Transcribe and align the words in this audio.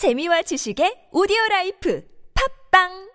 재미와 0.00 0.40
지식의 0.40 1.08
오디오 1.12 1.36
라이프 1.50 2.02
팝빵 2.70 3.10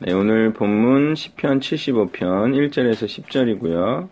네, 0.00 0.12
오늘 0.12 0.52
본문 0.52 1.14
시편 1.14 1.60
75편 1.60 2.52
1절에서 2.52 3.06
10절이고요. 3.06 4.08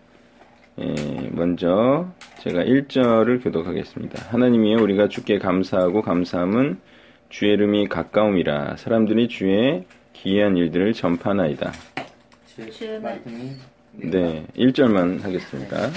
예, 0.79 1.29
먼저 1.29 2.11
제가 2.39 2.63
1절을 2.63 3.43
교독하겠습니다. 3.43 4.31
하나님이여 4.31 4.81
우리가 4.81 5.07
주께 5.07 5.37
감사하고 5.37 6.01
감사함은 6.01 6.79
주의 7.29 7.53
이름이 7.53 7.89
가까움이라 7.89 8.77
사람들이 8.77 9.27
주의 9.27 9.85
기이한 10.13 10.57
일들을 10.57 10.93
전파나이다. 10.93 11.73
네, 13.91 14.47
1절만 14.57 15.21
하겠습니다. 15.21 15.91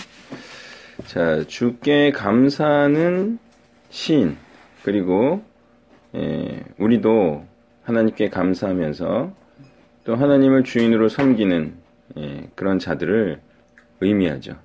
자, 1.07 1.43
주께 1.47 2.11
감사하는 2.11 3.39
시인 3.89 4.37
그리고 4.83 5.43
예, 6.15 6.63
우리도 6.79 7.45
하나님께 7.83 8.29
감사하면서 8.31 9.33
또 10.05 10.15
하나님을 10.15 10.65
주인으로 10.65 11.09
섬기는 11.09 11.75
예, 12.19 12.49
그런 12.55 12.79
자들을 12.79 13.41
의미하죠. 14.01 14.57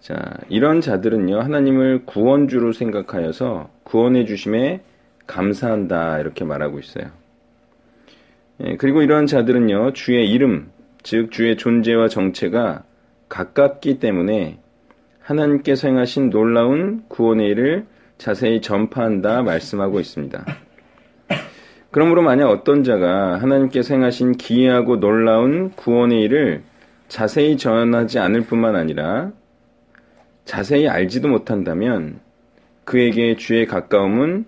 자, 0.00 0.38
이런 0.48 0.80
자들은요, 0.80 1.40
하나님을 1.40 2.04
구원주로 2.06 2.72
생각하여서 2.72 3.70
구원해 3.82 4.24
주심에 4.24 4.80
감사한다, 5.26 6.20
이렇게 6.20 6.44
말하고 6.44 6.78
있어요. 6.78 7.06
예, 8.60 8.76
그리고 8.76 9.02
이러한 9.02 9.26
자들은요, 9.26 9.94
주의 9.94 10.30
이름, 10.30 10.70
즉, 11.02 11.32
주의 11.32 11.56
존재와 11.56 12.08
정체가 12.08 12.84
가깝기 13.28 13.98
때문에 13.98 14.60
하나님께서 15.20 15.88
행하신 15.88 16.30
놀라운 16.30 17.02
구원의 17.08 17.48
일을 17.48 17.86
자세히 18.18 18.60
전파한다 18.60 19.42
말씀하고 19.42 20.00
있습니다. 20.00 20.44
그러므로 21.90 22.22
만약 22.22 22.48
어떤 22.48 22.84
자가 22.84 23.40
하나님께서 23.40 23.94
행하신 23.94 24.32
기이하고 24.32 25.00
놀라운 25.00 25.70
구원의 25.70 26.22
일을 26.22 26.62
자세히 27.08 27.56
전하지 27.56 28.18
않을 28.18 28.42
뿐만 28.42 28.76
아니라 28.76 29.32
자세히 30.44 30.88
알지도 30.88 31.28
못한다면 31.28 32.20
그에게 32.84 33.36
주의 33.36 33.66
가까움은 33.66 34.44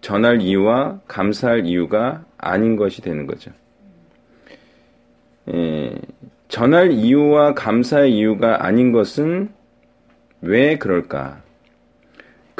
전할 0.00 0.40
이유와 0.40 1.00
감사할 1.06 1.66
이유가 1.66 2.24
아닌 2.36 2.76
것이 2.76 3.02
되는 3.02 3.26
거죠. 3.26 3.52
예, 5.52 5.94
전할 6.48 6.90
이유와 6.92 7.54
감사의 7.54 8.16
이유가 8.16 8.64
아닌 8.64 8.92
것은 8.92 9.50
왜 10.40 10.76
그럴까? 10.76 11.40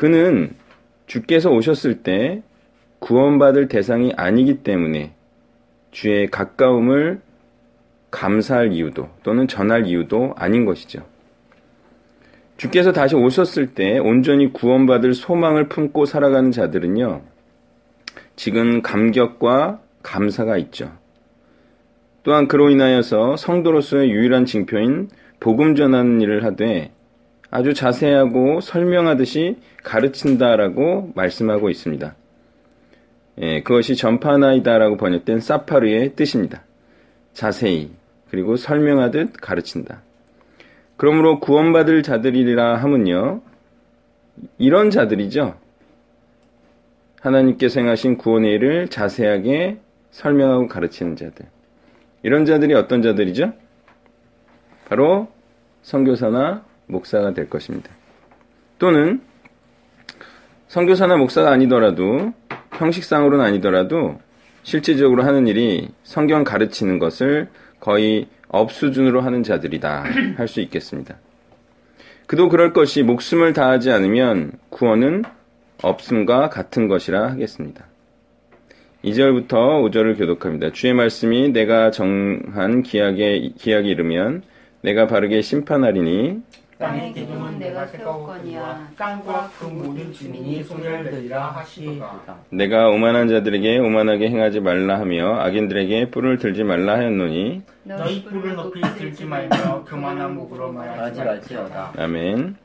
그는 0.02 0.50
주께서 1.06 1.48
오셨을 1.48 2.02
때 2.02 2.42
구원받을 2.98 3.68
대상이 3.68 4.12
아니기 4.16 4.64
때문에 4.64 5.12
주의 5.92 6.26
가까움을 6.28 7.20
감사할 8.10 8.72
이유도 8.72 9.08
또는 9.22 9.46
전할 9.46 9.86
이유도 9.86 10.34
아닌 10.36 10.64
것이죠. 10.64 11.06
주께서 12.56 12.90
다시 12.90 13.14
오셨을 13.14 13.74
때 13.74 14.00
온전히 14.00 14.52
구원받을 14.52 15.14
소망을 15.14 15.68
품고 15.68 16.04
살아가는 16.06 16.50
자들은요, 16.50 17.22
지금 18.34 18.82
감격과 18.82 19.82
감사가 20.02 20.56
있죠. 20.58 20.90
또한 22.24 22.48
그로 22.48 22.70
인하여서 22.70 23.36
성도로서의 23.36 24.10
유일한 24.10 24.46
징표인 24.46 25.10
복음 25.38 25.76
전하는 25.76 26.20
일을 26.20 26.42
하되 26.42 26.90
아주 27.52 27.74
자세하고 27.74 28.62
설명하듯이 28.62 29.58
가르친다라고 29.84 31.12
말씀하고 31.14 31.68
있습니다. 31.68 32.14
예, 33.42 33.62
그것이 33.62 33.94
전파나이다라고 33.94 34.96
번역된 34.96 35.40
사파르의 35.40 36.14
뜻입니다. 36.16 36.64
자세히 37.34 37.90
그리고 38.30 38.56
설명하듯 38.56 39.34
가르친다. 39.38 40.00
그러므로 40.96 41.40
구원받을 41.40 42.02
자들이라 42.02 42.76
함은요. 42.76 43.42
이런 44.56 44.88
자들이죠. 44.88 45.54
하나님께서 47.20 47.80
행하신 47.80 48.16
구원의 48.16 48.50
일을 48.54 48.88
자세하게 48.88 49.76
설명하고 50.10 50.68
가르치는 50.68 51.16
자들. 51.16 51.44
이런 52.22 52.46
자들이 52.46 52.72
어떤 52.72 53.02
자들이죠? 53.02 53.52
바로 54.88 55.28
선교사나 55.82 56.71
목사가 56.86 57.32
될 57.32 57.48
것입니다. 57.48 57.90
또는 58.78 59.20
선교사나 60.68 61.16
목사가 61.16 61.50
아니더라도 61.50 62.32
형식상으로는 62.72 63.44
아니더라도 63.44 64.20
실질적으로 64.62 65.22
하는 65.22 65.46
일이 65.46 65.88
성경 66.02 66.44
가르치는 66.44 66.98
것을 66.98 67.48
거의 67.80 68.28
업 68.48 68.72
수준으로 68.72 69.20
하는 69.20 69.42
자들이다 69.42 70.04
할 70.36 70.48
수 70.48 70.60
있겠습니다. 70.60 71.16
그도 72.26 72.48
그럴 72.48 72.72
것이 72.72 73.02
목숨을 73.02 73.52
다하지 73.52 73.90
않으면 73.90 74.52
구원은 74.70 75.24
없음과 75.82 76.48
같은 76.48 76.88
것이라 76.88 77.30
하겠습니다. 77.32 77.86
2절부터 79.04 79.50
5절을 79.50 80.16
교독합니다. 80.16 80.70
주의 80.70 80.94
말씀이 80.94 81.50
내가 81.50 81.90
정한 81.90 82.82
기약에, 82.82 83.50
기약이 83.58 83.88
이르면 83.88 84.42
내가 84.82 85.08
바르게 85.08 85.42
심판하리니 85.42 86.40
땅의 86.82 87.12
기둥은 87.12 87.60
내가 87.60 87.86
세웠거니와 87.86 88.88
땅과 88.98 89.50
그 89.56 89.66
모든 89.66 90.12
주민이 90.12 90.64
소멸되리라 90.64 91.50
하시도다. 91.50 92.36
내가 92.50 92.88
오만한 92.88 93.28
자들에게 93.28 93.78
오만하게 93.78 94.28
행하지 94.28 94.58
말라 94.58 94.98
하며 94.98 95.38
악인들에게 95.38 96.10
뿔을 96.10 96.38
들지 96.38 96.64
말라 96.64 96.94
하였노니 96.94 97.62
너희 97.84 98.24
뿔을 98.24 98.56
높이 98.56 98.80
들지 98.98 99.24
말며 99.24 99.84
교만한 99.84 100.34
목으로 100.34 100.72
말하지 100.72 101.20
말지어다. 101.22 101.92
아멘. 101.96 102.56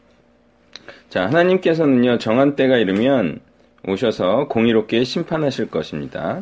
자, 1.09 1.25
하나님께서는요, 1.27 2.17
정한 2.17 2.55
때가 2.55 2.77
이르면 2.77 3.39
오셔서 3.87 4.47
공의롭게 4.47 5.03
심판하실 5.03 5.69
것입니다. 5.69 6.41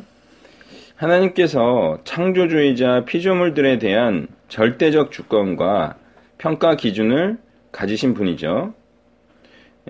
하나님께서 0.95 1.99
창조주의자 2.05 3.03
피조물들에 3.05 3.79
대한 3.79 4.27
절대적 4.47 5.11
주권과 5.11 5.95
평가 6.37 6.75
기준을 6.75 7.37
가지신 7.75 8.13
분이죠. 8.13 8.73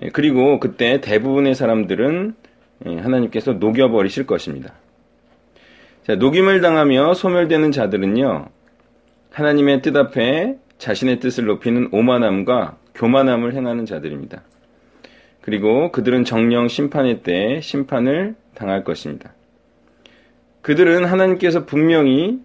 예, 0.02 0.08
그리고 0.08 0.58
그때 0.58 1.00
대부분의 1.00 1.54
사람들은 1.54 2.34
예, 2.86 2.96
하나님께서 2.96 3.54
녹여버리실 3.54 4.26
것입니다. 4.26 4.74
자, 6.06 6.16
녹임을 6.16 6.60
당하며 6.60 7.14
소멸되는 7.14 7.72
자들은요, 7.72 8.46
하나님의 9.30 9.82
뜻 9.82 9.96
앞에 9.96 10.56
자신의 10.78 11.20
뜻을 11.20 11.46
높이는 11.46 11.88
오만함과 11.92 12.76
교만함을 12.94 13.54
행하는 13.54 13.86
자들입니다. 13.86 14.42
그리고 15.40 15.92
그들은 15.92 16.24
정령 16.24 16.68
심판의 16.68 17.22
때 17.22 17.60
심판을 17.60 18.34
당할 18.54 18.82
것입니다. 18.82 19.32
그들은 20.62 21.04
하나님께서 21.04 21.64
분명히 21.66 22.40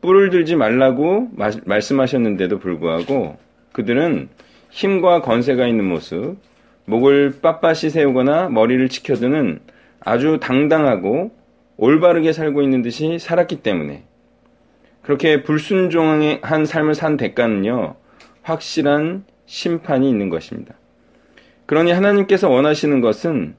뿔을 0.00 0.30
들지 0.30 0.56
말라고 0.56 1.28
말씀하셨는데도 1.64 2.58
불구하고 2.58 3.36
그들은 3.72 4.28
힘과 4.70 5.22
건세가 5.22 5.66
있는 5.66 5.84
모습, 5.84 6.36
목을 6.84 7.40
빳빳이 7.42 7.90
세우거나 7.90 8.48
머리를 8.48 8.88
치켜드는 8.88 9.60
아주 10.00 10.38
당당하고 10.40 11.32
올바르게 11.76 12.32
살고 12.32 12.62
있는 12.62 12.82
듯이 12.82 13.18
살았기 13.18 13.56
때문에 13.56 14.04
그렇게 15.02 15.42
불순종한 15.42 16.64
삶을 16.64 16.94
산 16.94 17.16
대가는요, 17.16 17.94
확실한 18.42 19.24
심판이 19.46 20.08
있는 20.08 20.28
것입니다. 20.28 20.74
그러니 21.66 21.92
하나님께서 21.92 22.48
원하시는 22.48 23.00
것은 23.00 23.56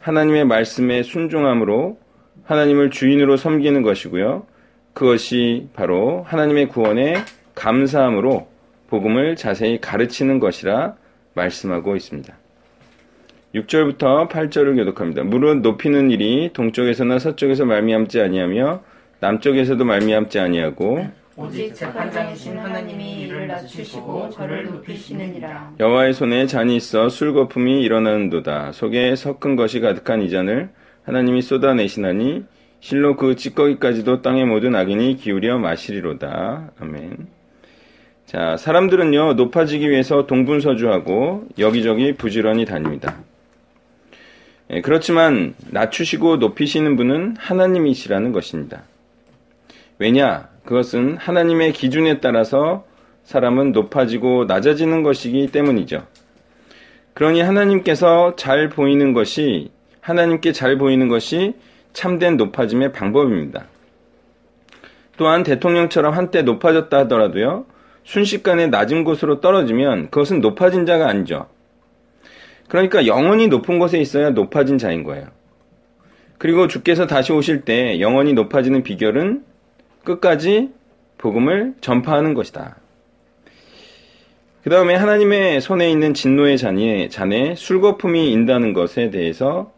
하나님의 0.00 0.44
말씀에 0.44 1.02
순종함으로 1.02 1.98
하나님을 2.44 2.90
주인으로 2.90 3.36
섬기는 3.36 3.82
것이고요. 3.82 4.46
그것이 4.94 5.68
바로 5.74 6.24
하나님의 6.26 6.68
구원에 6.68 7.16
감사함으로 7.54 8.48
복음을 8.88 9.36
자세히 9.36 9.80
가르치는 9.80 10.40
것이라 10.40 10.96
말씀하고 11.34 11.94
있습니다. 11.96 12.34
6절부터 13.54 14.28
8절을 14.28 14.76
교독합니다. 14.76 15.22
물은 15.22 15.62
높이는 15.62 16.10
일이 16.10 16.50
동쪽에서나 16.52 17.18
서쪽에서 17.18 17.64
말미암지 17.64 18.20
아니하며 18.20 18.82
남쪽에서도 19.20 19.84
말미암지 19.84 20.38
아니하고 20.38 21.06
오직 21.36 21.72
재판장이신 21.72 22.58
하나님이 22.58 23.20
이를 23.22 23.46
낮추시고 23.46 24.30
저를 24.30 24.66
높이시느니라. 24.66 25.74
여호와의 25.78 26.12
손에 26.12 26.46
잔이 26.46 26.74
있어 26.76 27.08
술 27.08 27.32
거품이 27.32 27.80
일어나는도다. 27.82 28.72
속에 28.72 29.14
섞은 29.14 29.54
것이 29.54 29.80
가득한 29.80 30.22
이 30.22 30.30
잔을 30.30 30.70
하나님이 31.04 31.42
쏟아내시나니 31.42 32.44
실로 32.80 33.16
그 33.16 33.36
찌꺼기까지도 33.36 34.20
땅의 34.20 34.46
모든 34.46 34.74
악인이 34.74 35.16
기울여 35.16 35.58
마시리로다. 35.58 36.72
아멘. 36.80 37.37
자, 38.28 38.58
사람들은요, 38.58 39.32
높아지기 39.32 39.88
위해서 39.88 40.26
동분서주하고 40.26 41.46
여기저기 41.58 42.12
부지런히 42.12 42.66
다닙니다. 42.66 43.16
예, 44.68 44.82
그렇지만 44.82 45.54
낮추시고 45.70 46.36
높이시는 46.36 46.96
분은 46.96 47.36
하나님이시라는 47.38 48.32
것입니다. 48.32 48.82
왜냐? 49.98 50.50
그것은 50.66 51.16
하나님의 51.16 51.72
기준에 51.72 52.20
따라서 52.20 52.84
사람은 53.24 53.72
높아지고 53.72 54.44
낮아지는 54.44 55.02
것이기 55.02 55.46
때문이죠. 55.46 56.06
그러니 57.14 57.40
하나님께서 57.40 58.36
잘 58.36 58.68
보이는 58.68 59.14
것이 59.14 59.70
하나님께 60.02 60.52
잘 60.52 60.76
보이는 60.76 61.08
것이 61.08 61.54
참된 61.94 62.36
높아짐의 62.36 62.92
방법입니다. 62.92 63.64
또한 65.16 65.44
대통령처럼 65.44 66.12
한때 66.12 66.42
높아졌다 66.42 66.94
하더라도요. 66.94 67.64
순식간에 68.08 68.68
낮은 68.68 69.04
곳으로 69.04 69.42
떨어지면 69.42 70.08
그것은 70.08 70.40
높아진 70.40 70.86
자가 70.86 71.08
아니죠. 71.08 71.46
그러니까 72.66 73.06
영원히 73.06 73.48
높은 73.48 73.78
곳에 73.78 73.98
있어야 73.98 74.30
높아진 74.30 74.78
자인 74.78 75.04
거예요. 75.04 75.26
그리고 76.38 76.68
주께서 76.68 77.06
다시 77.06 77.32
오실 77.32 77.66
때 77.66 78.00
영원히 78.00 78.32
높아지는 78.32 78.82
비결은 78.82 79.44
끝까지 80.04 80.70
복음을 81.18 81.74
전파하는 81.82 82.32
것이다. 82.32 82.76
그 84.62 84.70
다음에 84.70 84.94
하나님의 84.94 85.60
손에 85.60 85.90
있는 85.90 86.14
진노의 86.14 86.56
잔에, 86.56 87.08
잔에 87.10 87.54
술거품이 87.56 88.32
인다는 88.32 88.72
것에 88.72 89.10
대해서 89.10 89.70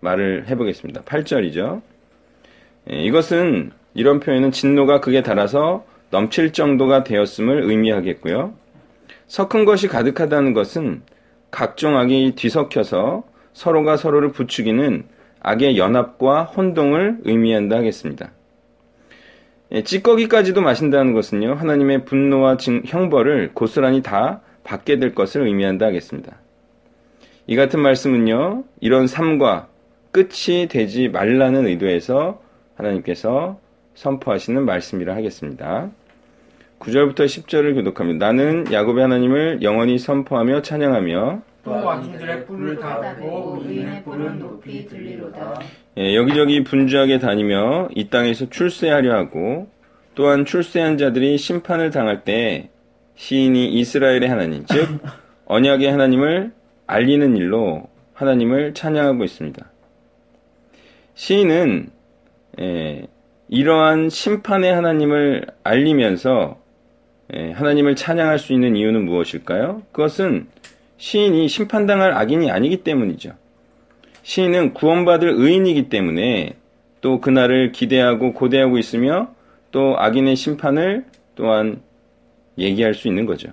말을 0.00 0.46
해보겠습니다. 0.48 1.04
8절이죠. 1.04 1.80
예, 2.90 3.02
이것은 3.02 3.70
이런 3.94 4.20
표현은 4.20 4.50
진노가 4.52 5.00
극에 5.00 5.22
달아서 5.22 5.86
넘칠 6.10 6.52
정도가 6.52 7.04
되었음을 7.04 7.62
의미하겠고요. 7.62 8.54
섞은 9.26 9.64
것이 9.64 9.88
가득하다는 9.88 10.54
것은 10.54 11.02
각종 11.50 11.96
악이 11.96 12.34
뒤섞여서 12.36 13.24
서로가 13.52 13.96
서로를 13.96 14.32
부추기는 14.32 15.04
악의 15.40 15.78
연합과 15.78 16.44
혼동을 16.44 17.18
의미한다 17.24 17.76
하겠습니다. 17.76 18.32
예, 19.72 19.82
찌꺼기까지도 19.82 20.62
마신다는 20.62 21.12
것은요, 21.12 21.54
하나님의 21.54 22.04
분노와 22.06 22.56
형벌을 22.86 23.50
고스란히 23.52 24.02
다 24.02 24.40
받게 24.64 24.98
될 24.98 25.14
것을 25.14 25.46
의미한다 25.46 25.86
하겠습니다. 25.86 26.36
이 27.46 27.56
같은 27.56 27.80
말씀은요, 27.80 28.64
이런 28.80 29.06
삶과 29.06 29.68
끝이 30.10 30.68
되지 30.68 31.08
말라는 31.08 31.66
의도에서 31.66 32.40
하나님께서 32.76 33.60
선포하시는 33.98 34.64
말씀이라 34.64 35.16
하겠습니다. 35.16 35.90
9절부터 36.78 37.24
10절을 37.24 37.74
교독합니다. 37.74 38.26
나는 38.26 38.72
야곱의 38.72 39.02
하나님을 39.02 39.62
영원히 39.62 39.98
선포하며 39.98 40.62
찬양하며 40.62 41.42
또 41.64 41.70
왕들의 41.72 42.46
뿔을 42.46 42.78
닫고 42.78 43.64
의인의 43.64 44.04
뿔은 44.04 44.38
높이 44.38 44.86
들리로다. 44.86 45.60
예, 45.96 46.14
여기저기 46.14 46.62
분주하게 46.62 47.18
다니며 47.18 47.88
이 47.92 48.08
땅에서 48.08 48.48
출세하려 48.48 49.12
하고 49.16 49.68
또한 50.14 50.44
출세한 50.44 50.96
자들이 50.96 51.36
심판을 51.36 51.90
당할 51.90 52.22
때 52.22 52.70
시인이 53.16 53.72
이스라엘의 53.72 54.28
하나님, 54.28 54.64
즉 54.66 55.00
언약의 55.46 55.90
하나님을 55.90 56.52
알리는 56.86 57.36
일로 57.36 57.88
하나님을 58.14 58.74
찬양하고 58.74 59.24
있습니다. 59.24 59.68
시인은 61.14 61.90
예, 62.60 63.08
이러한 63.48 64.10
심판의 64.10 64.72
하나님을 64.72 65.46
알리면서 65.64 66.58
예, 67.34 67.52
하나님을 67.52 67.96
찬양할 67.96 68.38
수 68.38 68.52
있는 68.52 68.76
이유는 68.76 69.04
무엇일까요? 69.04 69.82
그것은 69.92 70.46
시인이 70.96 71.46
심판당할 71.48 72.12
악인이 72.12 72.50
아니기 72.50 72.78
때문이죠. 72.78 73.32
시인은 74.22 74.74
구원받을 74.74 75.28
의인이기 75.36 75.88
때문에 75.88 76.54
또 77.00 77.20
그날을 77.20 77.72
기대하고 77.72 78.32
고대하고 78.32 78.78
있으며 78.78 79.28
또 79.70 79.94
악인의 79.98 80.36
심판을 80.36 81.04
또한 81.34 81.80
얘기할 82.58 82.94
수 82.94 83.08
있는 83.08 83.26
거죠. 83.26 83.50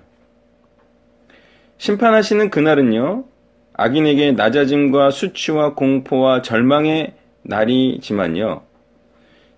심판하시는 1.78 2.50
그날은요, 2.50 3.24
악인에게 3.74 4.32
낮아짐과 4.32 5.10
수치와 5.10 5.74
공포와 5.74 6.42
절망의 6.42 7.12
날이지만요, 7.42 8.62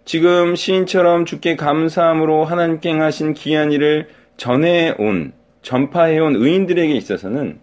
지금 0.09 0.57
시인처럼 0.57 1.27
주께 1.27 1.55
감사함으로 1.55 2.47
하나님께 2.47 2.93
하신 2.93 3.35
귀한 3.35 3.73
일을 3.73 4.09
전해온, 4.39 5.35
전파해온 5.61 6.35
의인들에게 6.35 6.95
있어서는 6.95 7.59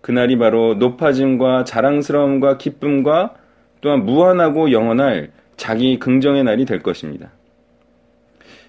그날이 0.00 0.38
바로 0.38 0.74
높아짐과 0.74 1.64
자랑스러움과 1.64 2.56
기쁨과 2.56 3.34
또한 3.80 4.06
무한하고 4.06 4.70
영원할 4.70 5.32
자기 5.56 5.98
긍정의 5.98 6.44
날이 6.44 6.66
될 6.66 6.84
것입니다. 6.84 7.32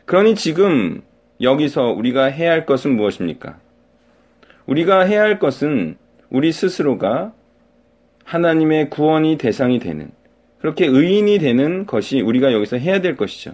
그러니 0.06 0.33
지금 0.33 1.04
여기서 1.39 1.92
우리가 1.92 2.24
해야 2.24 2.50
할 2.50 2.66
것은 2.66 2.95
무엇입니까? 2.95 3.59
우리가 4.66 5.01
해야 5.01 5.21
할 5.21 5.38
것은 5.38 5.98
우리 6.31 6.51
스스로가 6.51 7.31
하나님의 8.25 8.89
구원이 8.89 9.38
대상이 9.38 9.77
되는 9.77 10.09
그렇게 10.63 10.86
의인이 10.86 11.39
되는 11.39 11.86
것이 11.86 12.21
우리가 12.21 12.54
여기서 12.54 12.77
해야 12.77 13.01
될 13.01 13.18
것이죠. 13.18 13.51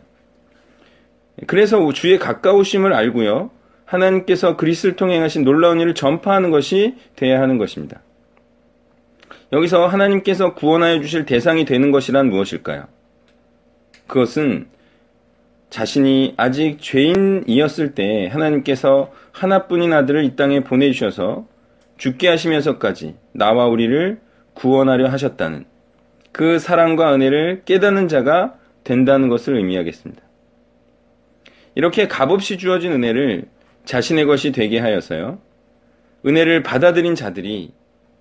그래서 1.47 1.91
주의 1.91 2.19
가까우심을 2.19 2.93
알고요. 2.93 3.49
하나님께서 3.85 4.55
그리스를 4.57 4.95
통해 4.95 5.17
하신 5.17 5.43
놀라운 5.43 5.79
일을 5.79 5.95
전파하는 5.95 6.51
것이 6.51 6.93
되어야 7.15 7.41
하는 7.41 7.57
것입니다. 7.57 8.03
여기서 9.51 9.87
하나님께서 9.87 10.53
구원하여 10.53 11.01
주실 11.01 11.25
대상이 11.25 11.65
되는 11.65 11.89
것이란 11.89 12.29
무엇일까요? 12.29 12.85
그것은 14.05 14.67
자신이 15.71 16.35
아직 16.37 16.77
죄인이었을 16.79 17.95
때 17.95 18.27
하나님께서 18.27 19.11
하나뿐인 19.31 19.93
아들을 19.93 20.25
이 20.25 20.35
땅에 20.35 20.59
보내주셔서 20.59 21.47
죽게 21.97 22.27
하시면서까지 22.27 23.15
나와 23.33 23.65
우리를 23.65 24.19
구원하려 24.53 25.07
하셨다는 25.07 25.65
그 26.31 26.59
사랑과 26.59 27.13
은혜를 27.13 27.63
깨닫는 27.65 28.07
자가 28.07 28.55
된다는 28.83 29.29
것을 29.29 29.55
의미하겠습니다. 29.55 30.21
이렇게 31.75 32.07
값없이 32.07 32.57
주어진 32.57 32.91
은혜를 32.91 33.45
자신의 33.85 34.25
것이 34.25 34.51
되게 34.51 34.79
하여서요. 34.79 35.39
은혜를 36.25 36.63
받아들인 36.63 37.15
자들이 37.15 37.71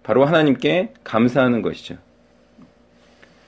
바로 0.02 0.24
하나님께 0.24 0.92
감사하는 1.04 1.62
것이죠. 1.62 1.96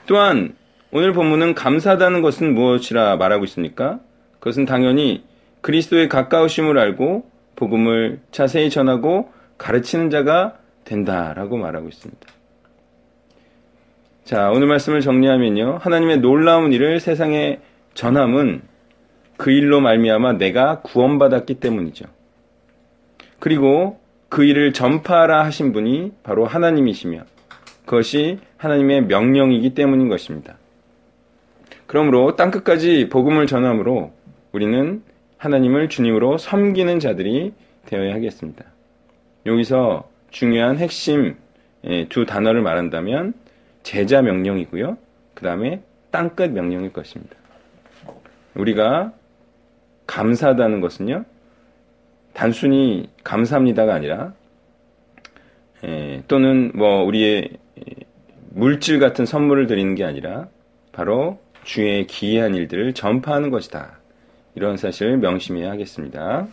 또한 0.06 0.54
오늘 0.92 1.12
본문은 1.12 1.54
감사하다는 1.54 2.20
것은 2.20 2.54
무엇이라 2.54 3.16
말하고 3.16 3.44
있습니까? 3.44 4.00
그것은 4.40 4.64
당연히 4.64 5.22
그리스도의 5.60 6.08
가까우심을 6.08 6.78
알고 6.78 7.30
복음을 7.54 8.20
자세히 8.32 8.70
전하고 8.70 9.32
가르치는 9.58 10.10
자가 10.10 10.58
된다라고 10.84 11.58
말하고 11.58 11.88
있습니다. 11.88 12.26
자, 14.30 14.48
오늘 14.50 14.68
말씀을 14.68 15.00
정리하면요. 15.00 15.78
하나님의 15.80 16.18
놀라운 16.18 16.72
일을 16.72 17.00
세상에 17.00 17.58
전함은 17.94 18.62
그 19.36 19.50
일로 19.50 19.80
말미암아 19.80 20.34
내가 20.34 20.82
구원받았기 20.82 21.54
때문이죠. 21.54 22.04
그리고 23.40 23.98
그 24.28 24.44
일을 24.44 24.72
전파하라 24.72 25.44
하신 25.46 25.72
분이 25.72 26.12
바로 26.22 26.46
하나님이시며 26.46 27.24
그것이 27.84 28.38
하나님의 28.56 29.06
명령이기 29.06 29.74
때문인 29.74 30.08
것입니다. 30.08 30.58
그러므로 31.88 32.36
땅 32.36 32.52
끝까지 32.52 33.08
복음을 33.08 33.48
전함으로 33.48 34.12
우리는 34.52 35.02
하나님을 35.38 35.88
주님으로 35.88 36.38
섬기는 36.38 37.00
자들이 37.00 37.52
되어야 37.86 38.14
하겠습니다. 38.14 38.64
여기서 39.44 40.08
중요한 40.30 40.78
핵심 40.78 41.34
예, 41.82 42.06
두 42.08 42.26
단어를 42.26 42.62
말한다면 42.62 43.34
제자 43.82 44.22
명령이고요. 44.22 44.96
그 45.34 45.44
다음에 45.44 45.82
땅끝 46.10 46.50
명령일 46.50 46.92
것입니다. 46.92 47.36
우리가 48.54 49.12
감사하다는 50.06 50.80
것은요, 50.80 51.24
단순히 52.32 53.08
감사합니다가 53.22 53.94
아니라, 53.94 54.34
에, 55.84 56.22
또는 56.26 56.72
뭐 56.74 57.04
우리의 57.04 57.50
물질 58.50 58.98
같은 58.98 59.24
선물을 59.24 59.66
드리는 59.66 59.94
게 59.94 60.04
아니라, 60.04 60.48
바로 60.92 61.38
주의 61.62 62.06
기이한 62.06 62.54
일들을 62.54 62.92
전파하는 62.94 63.50
것이다. 63.50 63.98
이런 64.56 64.76
사실을 64.76 65.18
명심해야 65.18 65.70
하겠습니다. 65.70 66.48